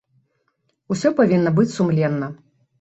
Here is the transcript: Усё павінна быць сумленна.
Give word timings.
Усё 0.95 1.13
павінна 1.21 1.55
быць 1.61 1.69
сумленна. 1.77 2.35